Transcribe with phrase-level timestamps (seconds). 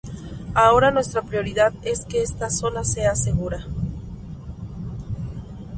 [0.55, 3.67] Ahora nuestra prioridad es que esta zona sea segura.